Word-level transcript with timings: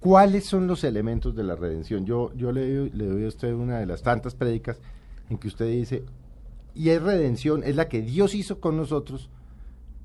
¿Cuáles 0.00 0.44
son 0.44 0.66
los 0.66 0.84
elementos 0.84 1.34
de 1.34 1.42
la 1.42 1.56
redención? 1.56 2.04
Yo, 2.04 2.32
yo 2.34 2.52
le, 2.52 2.74
doy- 2.74 2.90
le 2.90 3.06
doy 3.06 3.24
a 3.24 3.28
usted 3.28 3.52
una 3.54 3.78
de 3.78 3.86
las 3.86 4.02
tantas 4.02 4.34
prédicas 4.34 4.78
en 5.30 5.38
que 5.38 5.48
usted 5.48 5.66
dice, 5.70 6.04
y 6.74 6.90
es 6.90 7.02
redención, 7.02 7.62
es 7.64 7.76
la 7.76 7.88
que 7.88 8.02
Dios 8.02 8.34
hizo 8.34 8.60
con 8.60 8.76
nosotros 8.76 9.30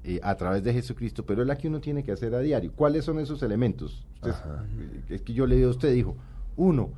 eh, 0.03 0.19
a 0.23 0.35
través 0.35 0.63
de 0.63 0.73
Jesucristo, 0.73 1.25
pero 1.25 1.41
es 1.41 1.47
la 1.47 1.57
que 1.57 1.67
uno 1.67 1.81
tiene 1.81 2.03
que 2.03 2.13
hacer 2.13 2.33
a 2.33 2.39
diario. 2.39 2.71
¿Cuáles 2.73 3.03
son 3.05 3.19
esos 3.19 3.43
elementos? 3.43 4.05
Usted- 4.15 4.31
eh, 4.79 5.01
es 5.09 5.21
que 5.21 5.33
yo 5.33 5.45
le 5.45 5.57
digo 5.57 5.67
a 5.67 5.71
usted, 5.71 5.93
dijo, 5.93 6.15
uno, 6.55 6.89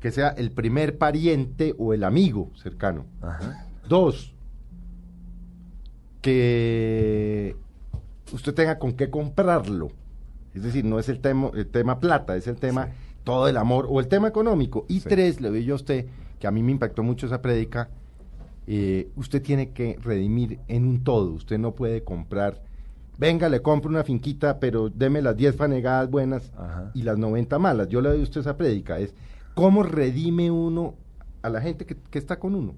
que 0.00 0.10
sea 0.10 0.30
el 0.30 0.50
primer 0.50 0.98
pariente 0.98 1.74
o 1.78 1.94
el 1.94 2.02
amigo 2.04 2.50
cercano. 2.56 3.06
Dos, 3.88 4.34
que 6.20 7.56
usted 8.32 8.54
tenga 8.54 8.78
con 8.78 8.92
qué 8.94 9.08
comprarlo. 9.08 9.88
Es 10.54 10.62
decir, 10.62 10.84
no 10.84 10.98
es 10.98 11.08
el 11.08 11.20
tema, 11.20 11.50
el 11.54 11.66
tema 11.66 12.00
plata, 12.00 12.36
es 12.36 12.46
el 12.46 12.56
tema 12.56 12.88
todo 13.24 13.48
el 13.48 13.56
amor 13.56 13.86
o 13.88 14.00
el 14.00 14.08
tema 14.08 14.28
económico. 14.28 14.84
Y 14.88 15.00
tres, 15.00 15.40
le 15.40 15.50
doy 15.50 15.64
yo 15.64 15.74
a 15.74 15.76
usted, 15.76 16.06
que 16.38 16.46
a 16.46 16.50
mí 16.50 16.62
me 16.62 16.72
impactó 16.72 17.02
mucho 17.02 17.26
esa 17.26 17.42
prédica, 17.42 17.88
eh, 18.66 19.10
usted 19.16 19.42
tiene 19.42 19.70
que 19.70 19.98
redimir 20.00 20.58
en 20.68 20.86
un 20.86 21.04
todo. 21.04 21.32
Usted 21.32 21.58
no 21.58 21.74
puede 21.74 22.02
comprar, 22.02 22.62
venga, 23.18 23.48
le 23.48 23.62
compro 23.62 23.90
una 23.90 24.04
finquita, 24.04 24.58
pero 24.58 24.88
deme 24.88 25.22
las 25.22 25.36
10 25.36 25.56
fanegadas 25.56 26.10
buenas 26.10 26.52
Ajá. 26.56 26.90
y 26.94 27.02
las 27.02 27.18
90 27.18 27.58
malas. 27.58 27.88
Yo 27.88 28.00
le 28.00 28.08
doy 28.08 28.20
a 28.20 28.22
usted 28.22 28.40
esa 28.40 28.56
prédica, 28.56 28.98
es 28.98 29.14
cómo 29.54 29.82
redime 29.82 30.50
uno 30.50 30.94
a 31.42 31.48
la 31.48 31.60
gente 31.60 31.86
que, 31.86 31.96
que 31.96 32.18
está 32.18 32.38
con 32.38 32.54
uno. 32.54 32.74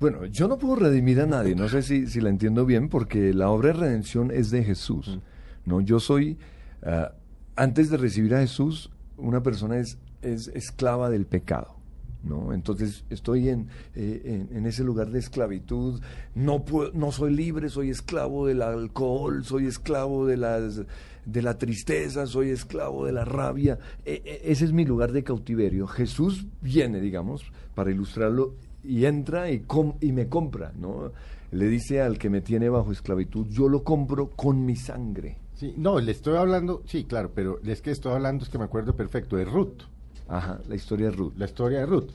Bueno, 0.00 0.26
yo 0.26 0.46
no 0.46 0.58
puedo 0.58 0.76
redimir 0.76 1.20
a 1.20 1.26
nadie, 1.26 1.56
no 1.56 1.68
sé 1.68 1.82
si, 1.82 2.06
si 2.06 2.20
la 2.20 2.28
entiendo 2.28 2.64
bien, 2.64 2.88
porque 2.88 3.34
la 3.34 3.50
obra 3.50 3.68
de 3.68 3.80
redención 3.80 4.30
es 4.30 4.50
de 4.50 4.62
Jesús. 4.62 5.18
No, 5.64 5.80
yo 5.80 5.98
soy, 5.98 6.38
ah, 6.82 7.12
antes 7.56 7.90
de 7.90 7.96
recibir 7.96 8.34
a 8.34 8.40
Jesús, 8.40 8.90
una 9.16 9.42
persona 9.42 9.78
es, 9.78 9.98
es 10.22 10.48
esclava 10.48 11.10
del 11.10 11.26
pecado. 11.26 11.76
¿no? 12.24 12.52
Entonces 12.52 13.04
estoy 13.10 13.48
en, 13.48 13.68
eh, 13.94 14.22
en, 14.50 14.56
en 14.56 14.66
ese 14.66 14.82
lugar 14.82 15.10
de 15.10 15.20
esclavitud, 15.20 16.00
no, 16.34 16.64
puedo, 16.64 16.90
no 16.92 17.12
soy 17.12 17.32
libre, 17.34 17.68
soy 17.68 17.90
esclavo 17.90 18.46
del 18.46 18.62
alcohol, 18.62 19.44
soy 19.44 19.66
esclavo 19.66 20.26
de, 20.26 20.36
las, 20.36 20.82
de 21.24 21.42
la 21.42 21.58
tristeza, 21.58 22.26
soy 22.26 22.50
esclavo 22.50 23.06
de 23.06 23.12
la 23.12 23.24
rabia. 23.24 23.78
E- 24.04 24.20
e- 24.24 24.50
ese 24.50 24.64
es 24.64 24.72
mi 24.72 24.84
lugar 24.84 25.12
de 25.12 25.22
cautiverio. 25.22 25.86
Jesús 25.86 26.46
viene, 26.60 27.00
digamos, 27.00 27.42
para 27.74 27.90
ilustrarlo, 27.92 28.54
y 28.82 29.04
entra 29.04 29.50
y, 29.50 29.60
com- 29.60 29.94
y 30.00 30.12
me 30.12 30.28
compra. 30.28 30.72
¿no? 30.76 31.12
Le 31.52 31.66
dice 31.68 32.00
al 32.02 32.18
que 32.18 32.30
me 32.30 32.40
tiene 32.40 32.68
bajo 32.68 32.90
esclavitud, 32.92 33.46
yo 33.48 33.68
lo 33.68 33.84
compro 33.84 34.30
con 34.30 34.64
mi 34.66 34.74
sangre. 34.76 35.36
Sí, 35.58 35.74
no, 35.76 35.98
le 35.98 36.12
estoy 36.12 36.36
hablando, 36.36 36.84
sí, 36.86 37.02
claro, 37.02 37.32
pero 37.34 37.58
es 37.64 37.82
que 37.82 37.90
estoy 37.90 38.12
hablando, 38.12 38.44
es 38.44 38.48
que 38.48 38.58
me 38.58 38.64
acuerdo 38.64 38.94
perfecto, 38.94 39.34
de 39.36 39.44
Ruth, 39.44 39.82
Ajá, 40.28 40.60
la 40.68 40.76
historia 40.76 41.06
de 41.06 41.16
Ruth. 41.16 41.32
la 41.36 41.46
historia 41.46 41.80
de 41.80 41.86
Ruth. 41.86 42.10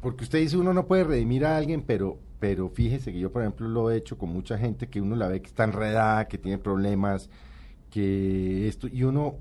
Porque 0.00 0.24
usted 0.24 0.38
dice 0.38 0.56
uno 0.56 0.72
no 0.72 0.86
puede 0.86 1.04
redimir 1.04 1.44
a 1.44 1.58
alguien, 1.58 1.82
pero, 1.86 2.16
pero 2.40 2.70
fíjese 2.70 3.12
que 3.12 3.18
yo, 3.18 3.30
por 3.30 3.42
ejemplo, 3.42 3.68
lo 3.68 3.90
he 3.90 3.96
hecho 3.98 4.16
con 4.16 4.30
mucha 4.30 4.56
gente 4.56 4.86
que 4.86 5.02
uno 5.02 5.16
la 5.16 5.28
ve 5.28 5.42
que 5.42 5.48
está 5.48 5.64
enredada, 5.64 6.28
que 6.28 6.38
tiene 6.38 6.56
problemas, 6.56 7.28
que 7.90 8.68
esto, 8.68 8.88
y 8.88 9.02
uno, 9.02 9.34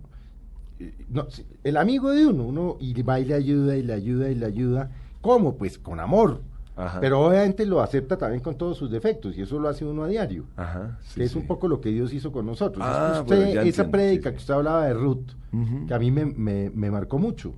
eh, 0.80 0.94
no, 1.08 1.28
el 1.64 1.78
amigo 1.78 2.12
de 2.12 2.26
uno, 2.26 2.44
uno 2.44 2.76
y 2.82 3.02
va 3.02 3.22
y 3.22 3.26
le 3.26 3.36
ayuda 3.36 3.78
y 3.78 3.84
le 3.84 3.94
ayuda 3.94 4.30
y 4.30 4.36
le 4.36 4.46
ayuda. 4.46 4.92
¿Cómo? 5.22 5.56
Pues 5.56 5.78
con 5.78 6.02
amor. 6.02 6.42
Ajá. 6.78 7.00
Pero 7.00 7.26
obviamente 7.26 7.66
lo 7.66 7.82
acepta 7.82 8.18
también 8.18 8.42
con 8.42 8.56
todos 8.56 8.78
sus 8.78 8.92
defectos 8.92 9.36
y 9.38 9.42
eso 9.42 9.58
lo 9.60 9.68
hace 9.68 9.84
uno 9.84 10.04
a 10.04 10.08
diario. 10.08 10.46
Ajá, 10.56 11.00
sí, 11.02 11.16
que 11.16 11.24
es 11.26 11.32
sí. 11.32 11.38
un 11.40 11.48
poco 11.48 11.68
lo 11.68 11.82
que 11.82 11.90
Dios 11.90 12.14
hizo 12.14 12.32
con 12.32 12.46
nosotros. 12.46 12.86
Ah, 12.88 13.22
usted, 13.24 13.46
bueno, 13.46 13.62
esa 13.62 13.90
prédica 13.90 14.30
sí, 14.30 14.36
que 14.36 14.40
usted 14.42 14.54
hablaba 14.54 14.86
de 14.86 14.94
Ruth, 14.94 15.26
Ujú. 15.52 15.88
que 15.88 15.94
a 15.94 16.00
mí 16.00 16.12
me, 16.12 16.26
me- 16.26 16.70
me 16.70 16.92
marcó 16.92 17.18
mucho, 17.18 17.54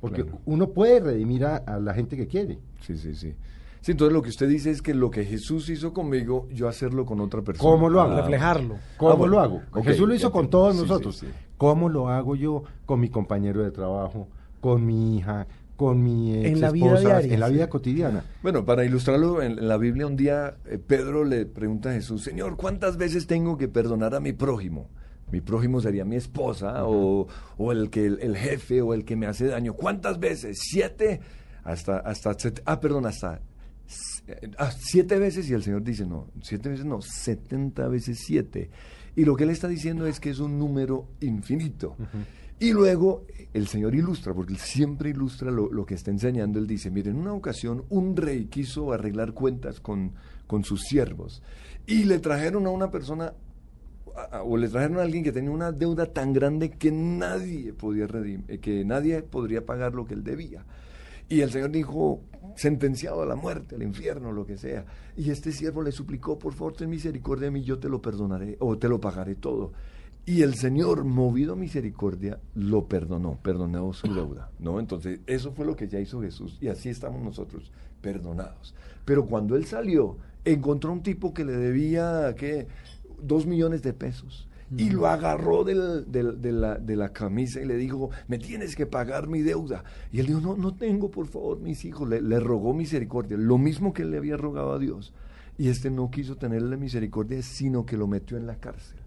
porque 0.00 0.22
Claro. 0.22 0.38
uno 0.46 0.68
puede 0.70 1.00
redimir 1.00 1.44
a, 1.44 1.56
a 1.56 1.80
la 1.80 1.92
gente 1.94 2.16
que 2.16 2.26
quiere. 2.28 2.58
Sí, 2.80 2.96
sí, 2.96 3.14
sí. 3.14 3.34
Sí, 3.82 3.92
entonces 3.92 4.12
lo 4.12 4.20
que 4.22 4.28
usted 4.28 4.46
dice 4.46 4.70
es 4.70 4.82
que 4.82 4.92
lo 4.94 5.10
que 5.10 5.24
Jesús 5.24 5.68
hizo 5.70 5.92
conmigo, 5.94 6.46
yo 6.52 6.68
hacerlo 6.68 7.06
con 7.06 7.18
otra 7.20 7.40
persona. 7.42 7.68
¿Cómo 7.68 7.88
lo 7.88 8.00
hago? 8.02 8.14
reflejarlo. 8.14 8.76
¿Cómo 8.98 9.10
Ah, 9.12 9.14
bueno. 9.14 9.32
lo 9.32 9.40
hago? 9.40 9.62
Ok, 9.72 9.84
Jesús 9.84 10.06
lo 10.06 10.14
hizo 10.14 10.30
con 10.30 10.48
todos 10.50 10.74
Sí, 10.74 10.80
sí, 10.82 10.86
nosotros. 10.86 11.16
sí. 11.16 11.26
¿Cómo 11.56 11.88
lo 11.88 12.08
hago 12.08 12.36
yo 12.36 12.62
con 12.86 13.00
mi 13.00 13.08
compañero 13.08 13.62
de 13.64 13.70
trabajo, 13.70 14.28
con 14.60 14.84
mi 14.86 15.16
hija, 15.16 15.46
con 15.80 16.02
mi 16.02 16.36
ex 16.36 16.46
En 16.50 16.60
la 16.60 16.70
vida 16.70 17.00
diaria, 17.00 17.32
en 17.32 17.40
la 17.40 17.46
sí. 17.46 17.54
vida 17.54 17.70
cotidiana? 17.70 18.22
Bueno, 18.42 18.66
para 18.66 18.84
ilustrarlo, 18.84 19.40
en, 19.40 19.52
en 19.52 19.66
la 19.66 19.78
Biblia 19.78 20.06
un 20.06 20.14
día 20.14 20.58
eh, 20.66 20.76
Pedro 20.76 21.24
le 21.24 21.46
pregunta 21.46 21.88
a 21.88 21.94
Jesús, 21.94 22.22
Señor, 22.22 22.58
¿cuántas 22.58 22.98
veces 22.98 23.26
tengo 23.26 23.56
que 23.56 23.66
perdonar 23.66 24.14
a 24.14 24.20
mi 24.20 24.34
prójimo? 24.34 24.90
Mi 25.32 25.40
prójimo 25.40 25.80
sería 25.80 26.04
mi 26.04 26.16
esposa 26.16 26.84
o, 26.84 27.28
o 27.56 27.72
el, 27.72 27.88
que, 27.88 28.04
el, 28.04 28.36
jefe 28.36 28.82
o 28.82 28.92
el 28.92 29.06
que 29.06 29.16
me 29.16 29.26
hace 29.26 29.46
daño. 29.46 29.72
¿Cuántas 29.72 30.20
veces? 30.20 30.58
¿Siete? 30.60 31.22
Hasta, 31.64 31.96
hasta, 32.00 32.36
ah, 32.66 32.78
perdón, 32.78 33.06
hasta 33.06 33.40
ah, 34.58 34.70
siete 34.78 35.18
veces 35.18 35.48
y 35.48 35.54
el 35.54 35.62
Señor 35.62 35.82
dice, 35.82 36.04
no, 36.04 36.28
siete 36.42 36.68
veces 36.68 36.84
no, 36.84 37.00
setenta 37.00 37.88
veces 37.88 38.18
siete. 38.26 38.68
Y 39.16 39.24
lo 39.24 39.34
que 39.34 39.44
él 39.44 39.50
está 39.50 39.66
diciendo 39.66 40.06
es 40.06 40.20
que 40.20 40.28
es 40.28 40.40
un 40.40 40.58
número 40.58 41.08
infinito. 41.20 41.96
Y 42.60 42.72
luego 42.72 43.26
el 43.52 43.66
Señor 43.66 43.94
ilustra, 43.94 44.32
porque 44.34 44.52
él 44.52 44.58
siempre 44.58 45.10
ilustra 45.10 45.50
lo, 45.50 45.72
lo 45.72 45.84
que 45.86 45.94
está 45.94 46.10
enseñando. 46.10 46.58
Él 46.58 46.66
dice, 46.66 46.90
mire, 46.90 47.10
en 47.10 47.16
una 47.16 47.32
ocasión 47.32 47.84
un 47.88 48.14
rey 48.16 48.44
quiso 48.46 48.92
arreglar 48.92 49.32
cuentas 49.32 49.80
con, 49.80 50.12
con 50.46 50.62
sus 50.62 50.82
siervos 50.82 51.42
y 51.86 52.04
le 52.04 52.18
trajeron 52.18 52.66
a 52.66 52.70
una 52.70 52.90
persona 52.90 53.32
o 54.44 54.56
le 54.56 54.68
trajeron 54.68 54.98
a 54.98 55.02
alguien 55.02 55.24
que 55.24 55.32
tenía 55.32 55.50
una 55.50 55.72
deuda 55.72 56.06
tan 56.06 56.32
grande 56.32 56.70
que 56.70 56.92
nadie 56.92 57.72
podía 57.72 58.06
redim- 58.06 58.44
eh, 58.48 58.58
que 58.58 58.84
nadie 58.84 59.22
podría 59.22 59.64
pagar 59.64 59.94
lo 59.94 60.04
que 60.04 60.14
él 60.14 60.22
debía. 60.22 60.66
Y 61.28 61.40
el 61.40 61.50
Señor 61.50 61.70
dijo, 61.70 62.22
sentenciado 62.56 63.22
a 63.22 63.26
la 63.26 63.36
muerte, 63.36 63.76
al 63.76 63.82
infierno, 63.82 64.32
lo 64.32 64.44
que 64.44 64.58
sea. 64.58 64.84
Y 65.16 65.30
este 65.30 65.52
siervo 65.52 65.82
le 65.82 65.92
suplicó, 65.92 66.38
por 66.38 66.52
favor, 66.52 66.74
ten 66.74 66.90
misericordia 66.90 67.46
de 67.46 67.52
mí, 67.52 67.62
yo 67.62 67.78
te 67.78 67.88
lo 67.88 68.02
perdonaré 68.02 68.56
o 68.60 68.76
te 68.76 68.88
lo 68.88 69.00
pagaré 69.00 69.36
todo. 69.36 69.72
Y 70.30 70.42
el 70.42 70.54
Señor, 70.54 71.04
movido 71.04 71.54
a 71.54 71.56
misericordia, 71.56 72.38
lo 72.54 72.86
perdonó, 72.86 73.38
perdonó 73.42 73.92
su 73.92 74.12
deuda. 74.14 74.50
¿no? 74.60 74.78
Entonces, 74.78 75.20
eso 75.26 75.50
fue 75.52 75.66
lo 75.66 75.74
que 75.74 75.88
ya 75.88 75.98
hizo 75.98 76.20
Jesús. 76.20 76.56
Y 76.60 76.68
así 76.68 76.88
estamos 76.88 77.20
nosotros, 77.22 77.72
perdonados. 78.00 78.74
Pero 79.04 79.26
cuando 79.26 79.56
Él 79.56 79.64
salió, 79.64 80.18
encontró 80.44 80.92
un 80.92 81.02
tipo 81.02 81.34
que 81.34 81.44
le 81.44 81.52
debía, 81.56 82.32
¿qué? 82.36 82.68
Dos 83.20 83.44
millones 83.46 83.82
de 83.82 83.92
pesos. 83.92 84.46
Y 84.76 84.90
lo 84.90 85.08
agarró 85.08 85.64
del- 85.64 86.12
del- 86.12 86.40
de, 86.40 86.52
la, 86.52 86.76
de 86.78 86.94
la 86.94 87.08
camisa 87.12 87.60
y 87.60 87.64
le 87.64 87.74
dijo, 87.76 88.10
me 88.28 88.38
tienes 88.38 88.76
que 88.76 88.86
pagar 88.86 89.26
mi 89.26 89.40
deuda. 89.40 89.82
Y 90.12 90.20
él 90.20 90.26
dijo, 90.28 90.40
no, 90.40 90.56
no 90.56 90.76
tengo, 90.76 91.10
por 91.10 91.26
favor, 91.26 91.58
mis 91.58 91.84
hijos. 91.84 92.08
Le, 92.08 92.20
le 92.22 92.38
rogó 92.38 92.72
misericordia, 92.72 93.36
lo 93.36 93.58
mismo 93.58 93.92
que 93.92 94.02
él 94.02 94.12
le 94.12 94.18
había 94.18 94.36
rogado 94.36 94.72
a 94.72 94.78
Dios. 94.78 95.12
Y 95.58 95.70
este 95.70 95.90
no 95.90 96.08
quiso 96.12 96.36
tenerle 96.36 96.76
misericordia, 96.76 97.42
sino 97.42 97.84
que 97.84 97.96
lo 97.96 98.06
metió 98.06 98.36
en 98.36 98.46
la 98.46 98.54
cárcel. 98.60 98.99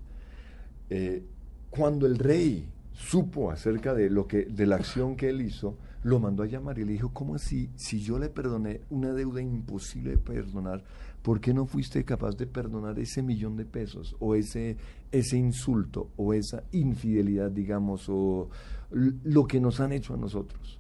Eh, 0.90 1.24
cuando 1.70 2.06
el 2.06 2.18
rey 2.18 2.68
supo 2.92 3.52
acerca 3.52 3.94
de 3.94 4.10
lo 4.10 4.28
que 4.28 4.46
de 4.46 4.66
la 4.66 4.76
acción 4.76 5.16
que 5.16 5.30
él 5.30 5.42
hizo, 5.42 5.78
lo 6.04 6.20
mandó 6.20 6.44
a 6.44 6.48
llamar 6.48 6.78
y 6.80 6.86
le 6.86 6.94
dijo, 6.94 7.12
¿cómo 7.14 7.36
así? 7.36 7.70
Si 7.76 8.00
yo 8.00 8.20
le 8.20 8.30
perdoné 8.30 8.82
una 8.90 9.14
deuda 9.14 9.42
imposible 9.42 10.12
de 10.12 10.18
perdonar, 10.18 10.84
¿por 11.22 11.40
qué 11.40 11.54
no 11.54 11.66
fuiste 11.66 12.04
capaz 12.04 12.36
de 12.36 12.46
perdonar 12.46 13.00
ese 13.00 13.22
millón 13.22 13.56
de 13.56 13.66
pesos 13.66 14.16
o 14.20 14.36
ese, 14.36 14.78
ese 15.12 15.38
insulto 15.38 16.10
o 16.18 16.34
esa 16.34 16.64
infidelidad, 16.72 17.50
digamos, 17.50 18.08
o 18.10 18.50
lo 18.92 19.48
que 19.48 19.60
nos 19.60 19.80
han 19.80 19.94
hecho 19.94 20.14
a 20.14 20.18
nosotros? 20.18 20.80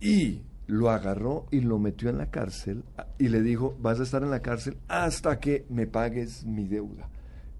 Y 0.00 0.40
lo 0.66 0.90
agarró 0.90 1.46
y 1.50 1.60
lo 1.60 1.78
metió 1.78 2.08
en 2.08 2.18
la 2.18 2.30
cárcel 2.30 2.82
y 3.18 3.28
le 3.28 3.42
dijo, 3.42 3.76
vas 3.80 4.00
a 4.00 4.02
estar 4.02 4.22
en 4.22 4.30
la 4.30 4.42
cárcel 4.42 4.78
hasta 4.88 5.38
que 5.38 5.66
me 5.68 5.86
pagues 5.86 6.44
mi 6.44 6.66
deuda. 6.66 7.08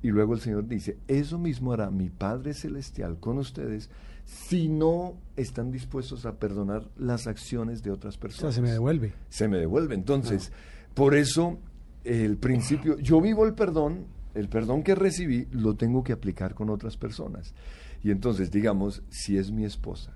Y 0.03 0.09
luego 0.11 0.35
el 0.35 0.41
Señor 0.41 0.67
dice, 0.69 0.99
eso 1.09 1.39
mismo 1.39 1.73
hará 1.73 1.91
mi 1.91 2.11
Padre 2.11 2.55
Celestial 2.55 3.19
con 3.19 3.39
ustedes 3.39 3.91
si 4.25 4.69
no 4.69 5.15
están 5.37 5.71
dispuestos 5.71 6.27
a 6.27 6.39
perdonar 6.39 6.89
las 6.97 7.27
acciones 7.27 7.83
de 7.83 7.91
otras 7.91 8.15
O 8.15 8.19
sea, 8.19 8.21
personas. 8.21 8.55
se 8.55 8.63
me 8.63 8.71
devuelve. 8.71 9.13
Se 9.29 9.49
me 9.49 9.59
devuelve. 9.59 9.95
Entonces, 9.95 10.53
por 10.95 11.15
eso 11.15 11.59
el 12.05 12.37
principio, 12.37 12.99
yo 12.99 13.21
vivo 13.21 13.47
el 13.47 13.55
perdón, 13.55 14.07
el 14.35 14.49
perdón 14.49 14.83
que 14.83 14.95
recibí 14.95 15.47
lo 15.51 15.77
tengo 15.77 16.05
que 16.05 16.13
aplicar 16.13 16.55
con 16.55 16.71
otras 16.71 16.97
personas. 16.97 17.55
Y 18.03 18.11
entonces, 18.11 18.51
digamos, 18.51 19.03
si 19.09 19.39
es 19.39 19.51
mi 19.51 19.65
esposa 19.65 20.13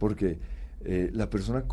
porque 0.00 0.38
eh, 0.80 1.10
la 1.12 1.28
persona 1.28 1.64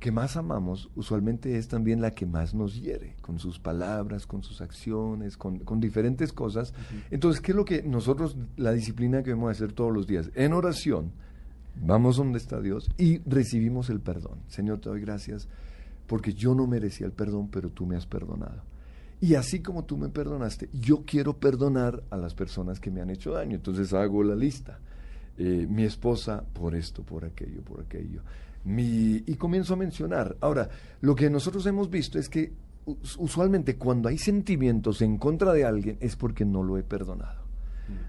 que 0.00 0.10
más 0.10 0.36
amamos 0.36 0.90
usualmente 0.96 1.58
es 1.58 1.68
también 1.68 2.00
la 2.00 2.12
que 2.12 2.24
más 2.24 2.54
nos 2.54 2.80
hiere, 2.80 3.16
con 3.20 3.38
sus 3.38 3.58
palabras, 3.58 4.26
con 4.26 4.42
sus 4.42 4.62
acciones, 4.62 5.36
con, 5.36 5.60
diferentes 5.78 6.32
cosas. 6.32 6.72
Entonces, 7.10 7.42
¿qué 7.42 7.52
es 7.52 7.56
lo 7.56 7.66
que 7.66 7.82
nosotros, 7.82 8.36
la 8.56 8.72
disciplina 8.72 9.18
que 9.18 9.30
debemos 9.30 9.50
hacer 9.50 9.72
todos 9.72 9.92
los 9.92 10.06
días? 10.06 10.30
En 10.34 10.54
oración, 10.54 11.12
vamos 11.76 12.16
donde 12.16 12.38
está 12.38 12.60
Dios 12.60 12.90
y 12.96 13.18
recibimos 13.28 13.90
el 13.90 14.00
perdón. 14.00 14.38
Señor, 14.48 14.80
te 14.80 14.88
doy 14.88 15.02
gracias 15.02 15.48
porque 16.06 16.32
yo 16.32 16.54
no 16.54 16.66
merecía 16.66 17.06
el 17.06 17.12
perdón, 17.12 17.48
pero 17.50 17.70
tú 17.70 17.84
me 17.84 17.96
has 17.96 18.06
perdonado. 18.06 18.62
Y 19.20 19.34
así 19.34 19.60
como 19.60 19.84
tú 19.84 19.98
me 19.98 20.08
perdonaste, 20.08 20.70
yo 20.72 21.04
quiero 21.04 21.38
perdonar 21.38 22.02
a 22.08 22.16
las 22.16 22.34
personas 22.34 22.80
que 22.80 22.90
me 22.90 23.02
han 23.02 23.10
hecho 23.10 23.32
daño. 23.32 23.56
Entonces 23.56 23.92
hago 23.92 24.24
la 24.24 24.34
lista. 24.34 24.80
Eh, 25.36 25.66
mi 25.68 25.84
esposa 25.84 26.42
por 26.54 26.74
esto, 26.74 27.02
por 27.02 27.26
aquello, 27.26 27.62
por 27.62 27.80
aquello. 27.80 28.22
Mi, 28.64 29.22
y 29.26 29.34
comienzo 29.36 29.74
a 29.74 29.76
mencionar. 29.76 30.36
Ahora, 30.40 30.68
lo 31.00 31.14
que 31.14 31.30
nosotros 31.30 31.64
hemos 31.66 31.90
visto 31.90 32.18
es 32.18 32.28
que 32.28 32.52
usualmente 33.18 33.76
cuando 33.76 34.08
hay 34.08 34.18
sentimientos 34.18 35.02
en 35.02 35.18
contra 35.18 35.52
de 35.52 35.64
alguien 35.64 35.96
es 36.00 36.16
porque 36.16 36.44
no 36.44 36.62
lo 36.62 36.78
he 36.78 36.82
perdonado. 36.82 37.40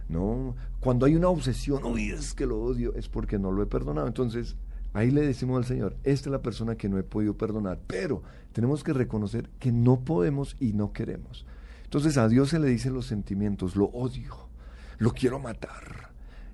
¿no? 0.09 0.55
Cuando 0.79 1.05
hay 1.05 1.15
una 1.15 1.29
obsesión, 1.29 1.83
uy, 1.83 2.11
es 2.11 2.33
que 2.33 2.45
lo 2.45 2.61
odio, 2.61 2.93
es 2.95 3.07
porque 3.07 3.39
no 3.39 3.51
lo 3.51 3.63
he 3.63 3.65
perdonado. 3.65 4.07
Entonces, 4.07 4.55
Ahí 4.93 5.09
le 5.09 5.21
decimos 5.21 5.57
al 5.57 5.65
Señor, 5.65 5.95
esta 6.03 6.27
es 6.29 6.31
la 6.31 6.41
persona 6.41 6.75
que 6.75 6.89
no 6.89 6.97
he 6.97 7.03
podido 7.03 7.37
perdonar, 7.37 7.79
pero 7.87 8.23
tenemos 8.51 8.83
que 8.83 8.91
reconocer 8.91 9.49
que 9.57 9.71
no 9.71 10.03
podemos 10.03 10.57
y 10.59 10.73
no 10.73 10.91
queremos. 10.91 11.45
Entonces 11.85 12.17
a 12.17 12.27
Dios 12.27 12.49
se 12.49 12.59
le 12.59 12.67
dicen 12.67 12.93
los 12.93 13.05
sentimientos, 13.05 13.77
lo 13.77 13.85
odio, 13.85 14.49
lo 14.97 15.13
quiero 15.13 15.39
matar. 15.39 16.10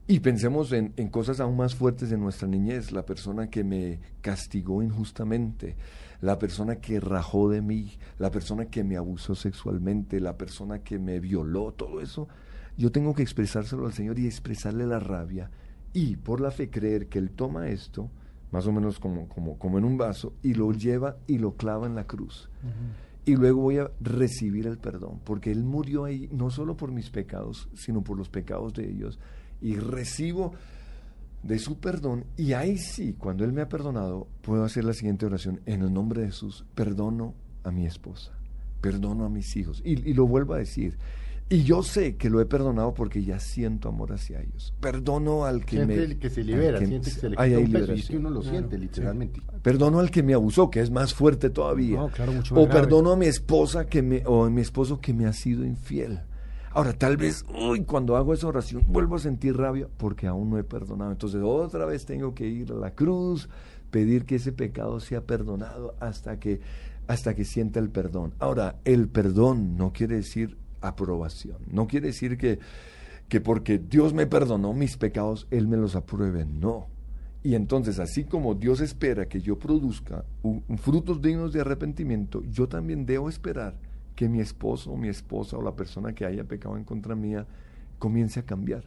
Y 0.07 0.21
pensemos 0.21 0.71
en, 0.71 0.93
en 0.95 1.09
cosas 1.09 1.39
aún 1.39 1.57
más 1.57 1.75
fuertes 1.75 2.09
de 2.09 2.17
nuestra 2.17 2.47
niñez, 2.47 2.91
la 2.91 3.05
persona 3.05 3.49
que 3.49 3.63
me 3.63 3.99
castigó 4.21 4.81
injustamente, 4.81 5.75
la 6.21 6.39
persona 6.39 6.77
que 6.77 6.99
rajó 6.99 7.49
de 7.49 7.61
mí, 7.61 7.97
la 8.17 8.31
persona 8.31 8.65
que 8.65 8.85
me 8.85 8.95
abusó 8.95 9.35
sexualmente, 9.35 10.21
la 10.21 10.37
persona 10.37 10.79
que 10.79 10.97
me 10.97 11.19
violó, 11.19 11.73
todo 11.73 11.99
eso. 11.99 12.27
Yo 12.77 12.91
tengo 12.91 13.13
que 13.13 13.23
expresárselo 13.23 13.85
al 13.85 13.93
Señor 13.93 14.17
y 14.17 14.27
expresarle 14.27 14.85
la 14.85 14.99
rabia 14.99 15.51
y 15.93 16.15
por 16.15 16.39
la 16.39 16.51
fe 16.51 16.69
creer 16.69 17.07
que 17.07 17.19
Él 17.19 17.31
toma 17.31 17.67
esto 17.67 18.09
más 18.51 18.67
o 18.67 18.71
menos 18.71 18.99
como, 18.99 19.27
como, 19.27 19.57
como 19.57 19.77
en 19.77 19.83
un 19.83 19.97
vaso, 19.97 20.33
y 20.41 20.53
lo 20.53 20.71
lleva 20.71 21.17
y 21.27 21.37
lo 21.37 21.55
clava 21.55 21.87
en 21.87 21.95
la 21.95 22.05
cruz. 22.05 22.49
Y 23.25 23.35
luego 23.35 23.61
voy 23.61 23.77
a 23.77 23.91
recibir 23.99 24.67
el 24.67 24.77
perdón, 24.77 25.19
porque 25.23 25.51
Él 25.51 25.63
murió 25.63 26.05
ahí 26.05 26.29
no 26.31 26.49
solo 26.49 26.77
por 26.77 26.91
mis 26.91 27.09
pecados, 27.09 27.67
sino 27.73 28.03
por 28.03 28.17
los 28.17 28.29
pecados 28.29 28.73
de 28.73 28.89
ellos. 28.89 29.19
Y 29.61 29.75
recibo 29.75 30.53
de 31.43 31.59
su 31.59 31.79
perdón, 31.79 32.25
y 32.35 32.53
ahí 32.53 32.77
sí, 32.77 33.15
cuando 33.17 33.45
Él 33.45 33.53
me 33.53 33.61
ha 33.61 33.69
perdonado, 33.69 34.27
puedo 34.41 34.63
hacer 34.63 34.83
la 34.83 34.93
siguiente 34.93 35.25
oración. 35.25 35.61
En 35.65 35.81
el 35.81 35.93
nombre 35.93 36.21
de 36.21 36.27
Jesús, 36.27 36.65
perdono 36.75 37.35
a 37.63 37.71
mi 37.71 37.85
esposa, 37.85 38.33
perdono 38.81 39.25
a 39.25 39.29
mis 39.29 39.55
hijos. 39.55 39.81
Y, 39.85 40.09
y 40.09 40.13
lo 40.13 40.27
vuelvo 40.27 40.53
a 40.53 40.57
decir. 40.57 40.97
Y 41.49 41.63
yo 41.63 41.81
sé 41.81 42.17
que 42.17 42.29
lo 42.29 42.41
he 42.41 42.45
perdonado 42.45 42.93
porque 42.93 43.23
ya 43.23 43.39
siento 43.39 43.87
amor 43.87 44.11
hacia 44.11 44.41
ellos. 44.41 44.73
Perdono 44.81 45.45
al 45.45 45.63
que 45.63 45.77
siente 45.77 46.07
me... 46.07 46.17
que 46.17 46.29
se 46.29 46.43
libera, 46.43 46.79
siente 46.79 46.99
que 46.99 47.09
se 47.09 47.29
le 47.29 47.37
quita 47.37 47.59
un 47.59 47.71
peso, 47.71 47.93
y 47.93 47.99
es 47.99 48.09
que 48.09 48.17
uno 48.17 48.29
lo 48.29 48.41
siente 48.41 48.77
literalmente. 48.77 49.41
Perdono 49.61 49.99
al 49.99 50.11
que 50.11 50.23
me 50.23 50.33
abusó, 50.33 50.69
que 50.69 50.81
es 50.81 50.91
más 50.91 51.13
fuerte 51.13 51.49
todavía. 51.49 51.99
No, 51.99 52.09
claro, 52.09 52.33
mucho 52.33 52.53
más 52.53 52.65
o 52.65 52.67
perdono 52.67 53.13
a 53.13 53.15
mi 53.15 53.27
esposa 53.27 53.85
que 53.85 54.01
me, 54.01 54.23
o 54.25 54.43
a 54.43 54.49
mi 54.49 54.59
esposo 54.59 54.99
que 54.99 55.13
me 55.13 55.25
ha 55.25 55.31
sido 55.31 55.63
infiel. 55.63 56.19
Ahora, 56.71 56.93
tal 56.93 57.17
vez, 57.17 57.43
uy, 57.49 57.83
cuando 57.83 58.17
hago 58.17 58.33
esa 58.33 58.47
oración, 58.47 58.83
vuelvo 58.87 59.15
a 59.15 59.19
sentir 59.19 59.57
rabia 59.57 59.87
porque 59.97 60.27
aún 60.27 60.49
no 60.49 60.57
he 60.57 60.63
perdonado. 60.63 61.11
Entonces, 61.11 61.41
otra 61.43 61.85
vez 61.85 62.05
tengo 62.05 62.33
que 62.33 62.47
ir 62.47 62.71
a 62.71 62.75
la 62.75 62.91
cruz, 62.91 63.49
pedir 63.89 64.25
que 64.25 64.35
ese 64.35 64.51
pecado 64.51 64.99
sea 64.99 65.21
perdonado 65.21 65.95
hasta 65.99 66.39
que, 66.39 66.59
hasta 67.07 67.35
que 67.35 67.45
sienta 67.45 67.79
el 67.79 67.89
perdón. 67.89 68.33
Ahora, 68.39 68.75
el 68.85 69.07
perdón 69.07 69.77
no 69.77 69.93
quiere 69.93 70.17
decir 70.17 70.57
aprobación. 70.81 71.57
No 71.71 71.87
quiere 71.87 72.07
decir 72.07 72.37
que, 72.37 72.59
que 73.29 73.41
porque 73.41 73.79
Dios 73.79 74.13
me 74.13 74.27
perdonó 74.27 74.73
mis 74.73 74.97
pecados, 74.97 75.47
Él 75.51 75.67
me 75.67 75.77
los 75.77 75.95
apruebe. 75.95 76.45
No. 76.45 76.87
Y 77.43 77.55
entonces, 77.55 77.99
así 77.99 78.25
como 78.25 78.55
Dios 78.55 78.81
espera 78.81 79.27
que 79.27 79.41
yo 79.41 79.57
produzca 79.57 80.25
frutos 80.77 81.21
dignos 81.21 81.53
de 81.53 81.61
arrepentimiento, 81.61 82.43
yo 82.43 82.67
también 82.67 83.05
debo 83.05 83.29
esperar 83.29 83.75
que 84.17 84.27
mi 84.27 84.39
esposo 84.39 84.91
o 84.91 84.97
mi 84.97 85.09
esposa 85.09 85.57
o 85.57 85.61
la 85.61 85.75
persona 85.75 86.13
que 86.13 86.25
haya 86.25 86.43
pecado 86.43 86.75
en 86.75 86.83
contra 86.83 87.15
mía 87.15 87.45
comience 87.99 88.39
a 88.39 88.45
cambiar. 88.47 88.83